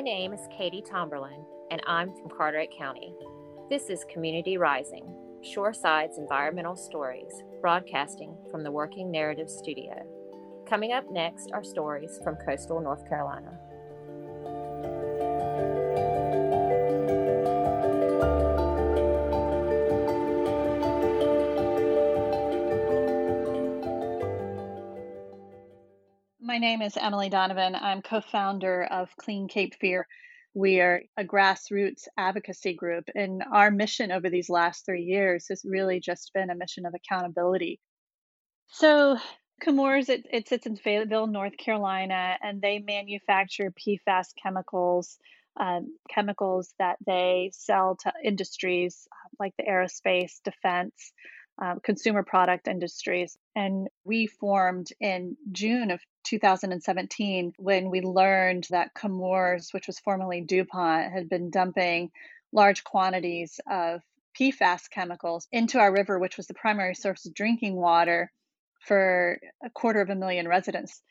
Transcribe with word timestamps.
My 0.00 0.04
name 0.04 0.32
is 0.32 0.48
Katie 0.50 0.80
Tomberlin, 0.80 1.44
and 1.70 1.82
I'm 1.86 2.14
from 2.14 2.30
Carteret 2.30 2.70
County. 2.74 3.14
This 3.68 3.90
is 3.90 4.06
Community 4.10 4.56
Rising, 4.56 5.04
Shoreside's 5.42 6.16
environmental 6.16 6.74
stories, 6.74 7.42
broadcasting 7.60 8.34
from 8.50 8.64
the 8.64 8.70
Working 8.70 9.10
Narrative 9.10 9.50
Studio. 9.50 9.92
Coming 10.66 10.92
up 10.92 11.04
next 11.10 11.50
are 11.52 11.62
stories 11.62 12.18
from 12.24 12.36
coastal 12.36 12.80
North 12.80 13.06
Carolina. 13.10 13.58
Name 26.60 26.82
is 26.82 26.96
Emily 26.96 27.30
Donovan. 27.30 27.74
I'm 27.74 28.02
co 28.02 28.20
founder 28.20 28.84
of 28.84 29.08
Clean 29.16 29.48
Cape 29.48 29.74
Fear. 29.80 30.06
We 30.52 30.80
are 30.80 31.02
a 31.16 31.24
grassroots 31.24 32.02
advocacy 32.18 32.74
group, 32.74 33.04
and 33.14 33.42
our 33.50 33.70
mission 33.70 34.12
over 34.12 34.28
these 34.28 34.50
last 34.50 34.84
three 34.84 35.04
years 35.04 35.46
has 35.48 35.62
really 35.64 36.00
just 36.00 36.32
been 36.34 36.50
a 36.50 36.54
mission 36.54 36.84
of 36.84 36.94
accountability. 36.94 37.80
So, 38.68 39.16
Chemours, 39.62 40.10
it, 40.10 40.26
it 40.30 40.48
sits 40.48 40.66
in 40.66 40.76
Fayetteville, 40.76 41.28
North 41.28 41.56
Carolina, 41.56 42.36
and 42.42 42.60
they 42.60 42.78
manufacture 42.78 43.72
PFAS 43.72 44.26
chemicals, 44.42 45.18
um, 45.58 45.96
chemicals 46.10 46.74
that 46.78 46.98
they 47.06 47.52
sell 47.54 47.96
to 48.02 48.12
industries 48.22 49.08
uh, 49.10 49.28
like 49.38 49.54
the 49.56 49.64
aerospace, 49.64 50.42
defense, 50.44 51.12
uh, 51.60 51.74
consumer 51.82 52.22
product 52.22 52.68
industries. 52.68 53.36
And 53.54 53.88
we 54.04 54.26
formed 54.26 54.88
in 55.00 55.36
June 55.52 55.90
of 55.90 56.00
2017 56.24 57.52
when 57.58 57.90
we 57.90 58.00
learned 58.00 58.66
that 58.70 58.94
Chemours, 58.94 59.72
which 59.72 59.86
was 59.86 59.98
formerly 59.98 60.40
DuPont, 60.40 61.12
had 61.12 61.28
been 61.28 61.50
dumping 61.50 62.10
large 62.52 62.82
quantities 62.84 63.60
of 63.70 64.00
PFAS 64.38 64.88
chemicals 64.90 65.46
into 65.52 65.78
our 65.78 65.92
river, 65.92 66.18
which 66.18 66.36
was 66.36 66.46
the 66.46 66.54
primary 66.54 66.94
source 66.94 67.26
of 67.26 67.34
drinking 67.34 67.76
water 67.76 68.32
for 68.80 69.38
a 69.62 69.70
quarter 69.70 70.00
of 70.00 70.10
a 70.10 70.14
million 70.14 70.48
residents. 70.48 71.02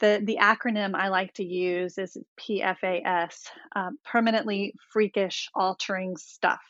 The, 0.00 0.20
the 0.22 0.38
acronym 0.40 0.94
I 0.94 1.08
like 1.08 1.34
to 1.34 1.44
use 1.44 1.98
is 1.98 2.16
PFAS, 2.38 3.48
um, 3.76 3.98
permanently 4.04 4.74
freakish 4.92 5.50
altering 5.54 6.16
stuff. 6.16 6.60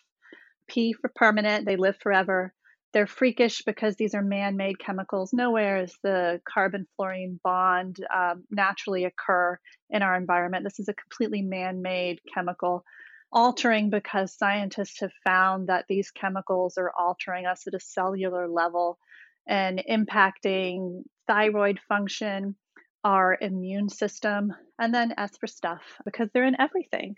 P 0.69 0.93
for 0.93 1.11
permanent, 1.15 1.67
they 1.67 1.77
live 1.77 1.97
forever. 2.01 2.53
They're 2.93 3.07
freakish 3.07 3.63
because 3.63 3.97
these 3.97 4.15
are 4.15 4.23
man 4.23 4.57
made 4.57 4.79
chemicals. 4.79 5.33
Nowhere 5.33 5.83
is 5.83 5.95
the 6.03 6.41
carbon 6.49 6.87
fluorine 6.97 7.39
bond 7.45 7.97
um, 8.15 8.45
naturally 8.51 9.05
occur 9.05 9.59
in 9.91 10.03
our 10.03 10.17
environment. 10.17 10.65
This 10.65 10.81
is 10.81 10.89
a 10.89 10.95
completely 10.95 11.43
man 11.43 11.83
made 11.83 12.19
chemical. 12.35 12.85
Altering 13.33 13.91
because 13.91 14.37
scientists 14.37 15.01
have 15.01 15.13
found 15.25 15.69
that 15.69 15.85
these 15.89 16.11
chemicals 16.11 16.77
are 16.79 16.93
altering 16.99 17.47
us 17.47 17.67
at 17.69 17.75
a 17.75 17.81
cellular 17.81 18.49
level 18.49 18.99
and 19.47 19.83
impacting 19.89 21.03
thyroid 21.29 21.79
function, 21.89 22.57
our 23.05 23.39
immune 23.41 23.89
system, 23.89 24.53
and 24.81 24.93
then 24.93 25.15
S 25.17 25.37
for 25.39 25.47
stuff 25.47 25.83
because 26.05 26.29
they're 26.33 26.45
in 26.45 26.61
everything. 26.61 27.15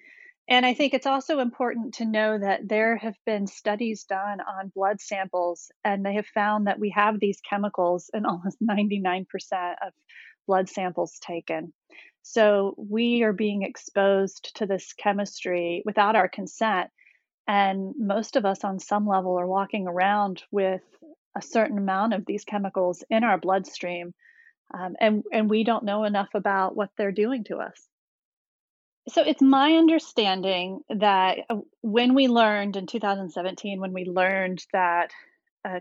And 0.53 0.67
I 0.67 0.75
think 0.75 0.93
it's 0.93 1.07
also 1.07 1.39
important 1.39 1.95
to 1.95 2.05
know 2.05 2.37
that 2.37 2.69
there 2.69 2.99
have 2.99 3.17
been 3.25 3.47
studies 3.47 4.05
done 4.05 4.39
on 4.43 4.71
blood 4.75 5.01
samples, 5.01 5.73
and 5.83 6.05
they 6.05 6.13
have 6.17 6.27
found 6.27 6.67
that 6.67 6.79
we 6.79 6.91
have 6.91 7.19
these 7.19 7.41
chemicals 7.41 8.11
in 8.13 8.27
almost 8.27 8.59
99% 8.63 9.25
of 9.81 9.95
blood 10.47 10.69
samples 10.69 11.19
taken. 11.23 11.73
So 12.21 12.75
we 12.77 13.23
are 13.23 13.33
being 13.33 13.63
exposed 13.63 14.55
to 14.57 14.67
this 14.67 14.93
chemistry 14.93 15.83
without 15.87 16.17
our 16.17 16.29
consent. 16.29 16.91
And 17.49 17.95
most 17.99 18.37
of 18.37 18.45
us, 18.45 18.63
on 18.63 18.79
some 18.79 19.07
level, 19.07 19.41
are 19.41 19.47
walking 19.47 19.89
around 19.89 20.43
with 20.51 20.83
a 21.35 21.41
certain 21.41 21.79
amount 21.79 22.13
of 22.13 22.27
these 22.27 22.45
chemicals 22.45 23.03
in 23.09 23.25
our 23.25 23.39
bloodstream. 23.39 24.13
Um, 24.79 24.97
and, 25.01 25.25
and 25.33 25.49
we 25.49 25.65
don't 25.65 25.87
know 25.87 26.05
enough 26.05 26.35
about 26.35 26.77
what 26.77 26.91
they're 26.99 27.11
doing 27.11 27.45
to 27.45 27.57
us. 27.57 27.89
So 29.09 29.23
it's 29.23 29.43
my 29.43 29.73
understanding 29.75 30.81
that 30.89 31.39
uh, 31.51 31.57
when 31.81 32.15
we 32.15 32.29
learned 32.29 32.77
in 32.77 32.87
2017, 32.87 33.81
when 33.81 33.93
we 33.93 34.05
learned 34.05 34.65
that 34.73 35.11
uh, 35.65 35.81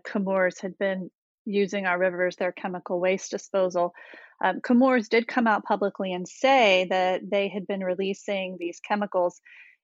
had 0.59 0.77
been 0.79 1.11
using 1.45 1.85
our 1.85 1.99
rivers, 1.99 2.35
their 2.35 2.51
chemical 2.51 2.99
waste 2.99 3.29
disposal, 3.31 3.93
um, 4.43 4.59
did 5.07 5.27
come 5.27 5.45
out 5.45 5.63
publicly 5.63 6.13
and 6.13 6.27
say 6.27 6.87
that 6.89 7.21
they 7.29 7.47
had 7.47 7.67
been 7.67 7.83
releasing 7.83 8.57
these 8.59 8.79
chemicals 8.79 9.39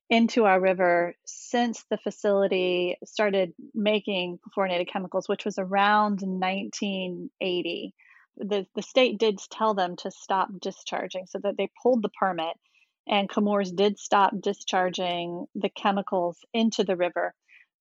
into 0.09 0.46
our 0.46 0.59
river 0.59 1.14
since 1.25 1.84
the 1.92 1.98
facility 1.98 2.98
started 3.06 3.54
making 3.75 4.40
fluorinated 4.56 4.92
chemicals, 4.92 5.28
which 5.28 5.46
was 5.46 5.59
around 5.59 6.22
1980. 6.22 7.94
The, 8.38 8.66
the 8.75 8.81
state 8.81 9.19
did 9.19 9.40
tell 9.52 9.74
them 9.74 9.96
to 9.98 10.12
stop 10.12 10.50
discharging 10.59 11.25
so 11.28 11.40
that 11.44 11.56
they 11.58 11.69
pulled 11.84 12.02
the 12.02 12.09
permit 12.09 12.56
and 13.07 13.29
Chemours 13.29 13.72
did 13.72 13.97
stop 14.00 14.34
discharging 14.40 15.45
the 15.56 15.69
chemicals 15.69 16.38
into 16.53 16.84
the 16.84 16.95
river. 16.95 17.34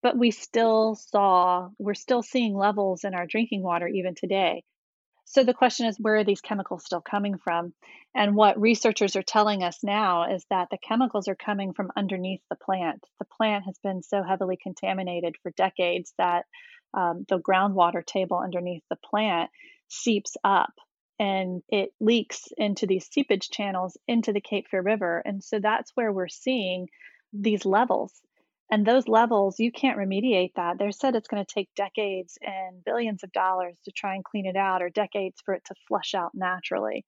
But 0.03 0.19
we 0.19 0.31
still 0.31 0.95
saw, 0.95 1.71
we're 1.79 1.95
still 1.95 2.23
seeing 2.23 2.55
levels 2.55 3.05
in 3.05 3.15
our 3.15 3.27
drinking 3.27 3.63
water 3.63 3.89
even 3.89 4.15
today. 4.15 4.63
So 5.25 5.43
the 5.43 5.55
question 5.55 5.87
is, 5.87 5.99
where 5.99 6.17
are 6.17 6.25
these 6.25 6.41
chemicals 6.41 6.85
still 6.85 7.01
coming 7.01 7.37
from? 7.37 7.75
And 8.15 8.37
what 8.37 8.61
researchers 8.61 9.17
are 9.17 9.23
telling 9.23 9.65
us 9.65 9.83
now 9.83 10.33
is 10.33 10.47
that 10.51 10.69
the 10.71 10.79
chemicals 10.79 11.27
are 11.27 11.35
coming 11.35 11.73
from 11.73 11.91
underneath 11.97 12.43
the 12.49 12.57
plant. 12.57 13.05
The 13.19 13.27
plant 13.37 13.65
has 13.65 13.77
been 13.83 14.03
so 14.03 14.23
heavily 14.23 14.57
contaminated 14.63 15.35
for 15.43 15.51
decades 15.57 16.15
that 16.19 16.45
um, 16.95 17.27
the 17.29 17.41
groundwater 17.41 18.07
table 18.07 18.39
underneath 18.39 18.85
the 18.89 18.97
plant 18.97 19.51
seeps 19.89 20.37
up 20.45 20.73
and 21.19 21.63
it 21.69 21.91
leaks 22.01 22.49
into 22.57 22.87
these 22.87 23.09
seepage 23.11 23.51
channels 23.51 23.97
into 24.07 24.33
the 24.33 24.41
Cape 24.41 24.67
Fear 24.71 24.83
River. 24.83 25.23
And 25.25 25.43
so 25.43 25.59
that's 25.59 25.93
where 25.95 26.13
we're 26.13 26.29
seeing 26.29 26.89
these 27.33 27.65
levels. 27.65 28.13
And 28.71 28.85
those 28.85 29.07
levels, 29.07 29.61
you 29.61 29.71
can't 29.71 29.99
remediate 29.99 30.55
that. 30.57 30.79
They 30.79 30.91
said 30.91 31.15
it's 31.15 31.29
going 31.29 31.45
to 31.45 31.55
take 31.55 31.69
decades 31.77 32.37
and 32.43 32.85
billions 32.85 33.23
of 33.23 33.33
dollars 33.33 33.77
to 33.85 33.93
try 33.93 34.15
and 34.15 34.25
clean 34.25 34.47
it 34.47 34.57
out, 34.57 34.83
or 34.83 34.91
decades 34.91 35.41
for 35.45 35.55
it 35.55 35.65
to 35.67 35.75
flush 35.87 36.15
out 36.15 36.33
naturally. 36.35 37.05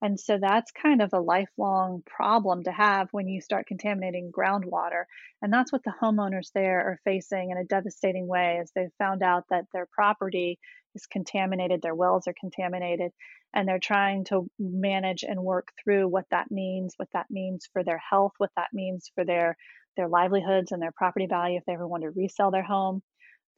And 0.00 0.18
so 0.18 0.38
that's 0.40 0.70
kind 0.70 1.02
of 1.02 1.12
a 1.12 1.20
lifelong 1.20 2.02
problem 2.06 2.62
to 2.64 2.72
have 2.72 3.08
when 3.12 3.26
you 3.28 3.40
start 3.40 3.66
contaminating 3.66 4.30
groundwater. 4.30 5.04
And 5.42 5.52
that's 5.52 5.72
what 5.72 5.82
the 5.84 5.94
homeowners 6.00 6.52
there 6.54 6.80
are 6.80 7.00
facing 7.04 7.50
in 7.50 7.58
a 7.58 7.64
devastating 7.64 8.26
way 8.28 8.58
as 8.60 8.70
they've 8.74 8.92
found 8.98 9.22
out 9.22 9.44
that 9.50 9.64
their 9.72 9.86
property 9.86 10.58
is 10.94 11.06
contaminated, 11.06 11.82
their 11.82 11.94
wells 11.94 12.28
are 12.28 12.34
contaminated, 12.38 13.10
and 13.54 13.66
they're 13.66 13.78
trying 13.80 14.24
to 14.26 14.48
manage 14.58 15.24
and 15.24 15.42
work 15.42 15.68
through 15.82 16.06
what 16.08 16.26
that 16.30 16.50
means, 16.50 16.94
what 16.96 17.08
that 17.12 17.26
means 17.30 17.68
for 17.72 17.82
their 17.82 17.98
health, 18.10 18.32
what 18.38 18.50
that 18.56 18.68
means 18.72 19.10
for 19.14 19.24
their 19.24 19.56
their 19.96 20.08
livelihoods 20.08 20.70
and 20.70 20.80
their 20.80 20.92
property 20.92 21.26
value 21.26 21.58
if 21.58 21.64
they 21.66 21.72
ever 21.72 21.88
want 21.88 22.04
to 22.04 22.10
resell 22.10 22.52
their 22.52 22.62
home. 22.62 23.02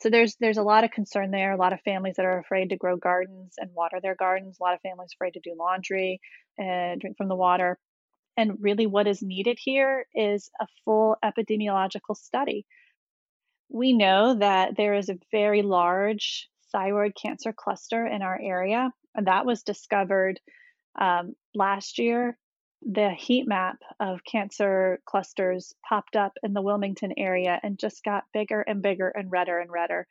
So 0.01 0.11
there's 0.11 0.37
there's 0.41 0.59
a 0.59 0.63
lot 0.63 0.85
of 0.85 0.91
concern 0.91 1.31
there, 1.31 1.53
a 1.53 1.57
lot 1.57 1.73
of 1.73 1.81
families 1.83 2.17
that 2.17 2.27
are 2.27 2.39
afraid 2.39 2.71
to 2.71 2.77
grow 2.77 2.97
gardens 2.97 3.55
and 3.59 3.71
water 3.75 4.01
their 4.03 4.15
gardens, 4.15 4.59
a 4.59 4.63
lot 4.63 4.75
of 4.75 4.81
families 4.81 5.11
afraid 5.15 5.35
to 5.35 5.41
do 5.41 5.55
laundry 5.59 6.21
and 6.59 7.01
drink 7.01 7.17
from 7.17 7.29
the 7.29 7.37
water. 7.37 7.79
And 8.37 8.59
really 8.61 8.87
what 8.87 9.07
is 9.07 9.23
needed 9.23 9.59
here 9.61 10.07
is 10.15 10.51
a 10.61 10.67
full 10.85 11.17
epidemiological 11.23 12.17
study. 12.17 12.65
We 13.69 13.93
know 13.93 14.37
that 14.39 14.77
there 14.77 14.95
is 14.95 15.11
a 15.11 15.19
very 15.31 15.63
large 15.63 16.49
thyroid 16.73 17.13
cancer 17.21 17.53
cluster 17.53 18.07
in 18.07 18.23
our 18.23 18.41
area 18.41 18.91
and 19.15 19.27
that 19.27 19.47
was 19.47 19.63
discovered 19.63 20.41
um, 21.01 21.35
last 21.55 21.99
year. 21.99 22.37
The 22.83 23.11
heat 23.11 23.47
map 23.47 23.83
of 23.99 24.25
cancer 24.25 25.01
clusters 25.05 25.75
popped 25.87 26.17
up 26.17 26.33
in 26.43 26.55
the 26.55 26.63
Wilmington 26.63 27.13
area 27.19 27.61
and 27.63 27.79
just 27.79 28.03
got 28.03 28.25
bigger 28.33 28.63
and 28.63 28.81
bigger 28.83 29.09
and 29.09 29.31
redder 29.31 29.59
and 29.59 29.71
redder. 29.71 30.07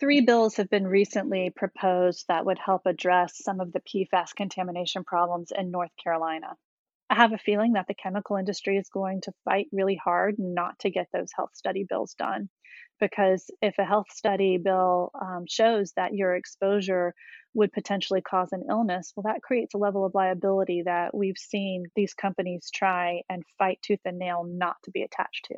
Three 0.00 0.22
bills 0.22 0.56
have 0.56 0.70
been 0.70 0.86
recently 0.86 1.50
proposed 1.50 2.26
that 2.28 2.46
would 2.46 2.58
help 2.58 2.86
address 2.86 3.36
some 3.42 3.60
of 3.60 3.72
the 3.72 3.80
PFAS 3.80 4.34
contamination 4.34 5.04
problems 5.04 5.52
in 5.56 5.70
North 5.70 5.94
Carolina. 6.02 6.56
I 7.10 7.16
have 7.16 7.32
a 7.32 7.38
feeling 7.38 7.74
that 7.74 7.86
the 7.86 7.94
chemical 7.94 8.36
industry 8.36 8.78
is 8.78 8.88
going 8.88 9.20
to 9.22 9.34
fight 9.44 9.68
really 9.70 10.00
hard 10.02 10.36
not 10.38 10.78
to 10.80 10.90
get 10.90 11.08
those 11.12 11.30
health 11.36 11.54
study 11.54 11.84
bills 11.84 12.14
done. 12.14 12.48
Because 12.98 13.50
if 13.60 13.78
a 13.78 13.84
health 13.84 14.10
study 14.10 14.56
bill 14.56 15.10
um, 15.20 15.44
shows 15.46 15.92
that 15.92 16.14
your 16.14 16.34
exposure 16.34 17.14
would 17.54 17.72
potentially 17.72 18.20
cause 18.20 18.52
an 18.52 18.64
illness, 18.68 19.12
well, 19.14 19.32
that 19.32 19.42
creates 19.42 19.74
a 19.74 19.78
level 19.78 20.04
of 20.04 20.14
liability 20.14 20.82
that 20.82 21.14
we've 21.14 21.38
seen 21.38 21.84
these 21.94 22.12
companies 22.12 22.70
try 22.74 23.22
and 23.28 23.44
fight 23.58 23.78
tooth 23.80 24.00
and 24.04 24.18
nail 24.18 24.44
not 24.44 24.76
to 24.82 24.90
be 24.90 25.02
attached 25.02 25.46
to. 25.46 25.54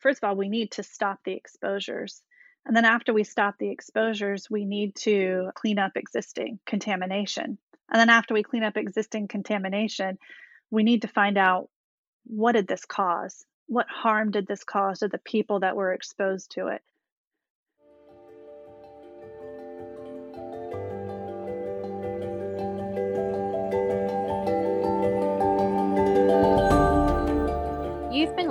First 0.00 0.22
of 0.22 0.28
all, 0.28 0.36
we 0.36 0.48
need 0.48 0.72
to 0.72 0.82
stop 0.82 1.20
the 1.24 1.32
exposures. 1.32 2.20
And 2.66 2.76
then 2.76 2.84
after 2.84 3.12
we 3.12 3.24
stop 3.24 3.56
the 3.58 3.70
exposures, 3.70 4.50
we 4.50 4.64
need 4.64 4.96
to 4.96 5.50
clean 5.54 5.78
up 5.78 5.92
existing 5.96 6.58
contamination. 6.66 7.58
And 7.90 8.00
then 8.00 8.10
after 8.10 8.34
we 8.34 8.42
clean 8.42 8.64
up 8.64 8.76
existing 8.76 9.28
contamination, 9.28 10.18
we 10.70 10.82
need 10.82 11.02
to 11.02 11.08
find 11.08 11.38
out 11.38 11.68
what 12.26 12.52
did 12.52 12.66
this 12.66 12.84
cause? 12.84 13.44
What 13.66 13.86
harm 13.88 14.30
did 14.30 14.46
this 14.46 14.64
cause 14.64 14.98
to 14.98 15.08
the 15.08 15.18
people 15.18 15.60
that 15.60 15.76
were 15.76 15.92
exposed 15.92 16.52
to 16.52 16.68
it? 16.68 16.82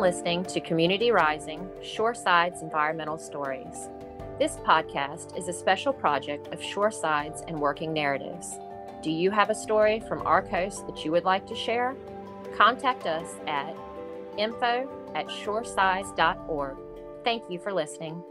Listening 0.04 0.44
to 0.44 0.60
Community 0.60 1.12
Rising 1.12 1.66
Shoreside's 1.82 2.62
Environmental 2.62 3.18
Stories. 3.18 3.88
This 4.38 4.58
podcast 4.58 5.38
is 5.38 5.48
a 5.48 5.54
special 5.54 5.94
project 5.94 6.48
of 6.48 6.60
Shoresides 6.60 7.46
and 7.48 7.58
Working 7.58 7.94
Narratives. 7.94 8.60
Do 9.02 9.10
you 9.10 9.32
have 9.32 9.50
a 9.50 9.56
story 9.56 10.02
from 10.02 10.28
our 10.28 10.42
coast 10.42 10.86
that 10.88 11.06
you 11.06 11.12
would 11.14 11.24
like 11.24 11.48
to 11.48 11.56
share? 11.56 11.96
Contact 12.58 13.08
us 13.08 13.36
at 13.48 13.78
info 14.38 14.90
at 15.16 15.28
shoresides.org. 15.28 16.76
Thank 17.24 17.50
you 17.50 17.58
for 17.60 17.72
listening. 17.72 18.22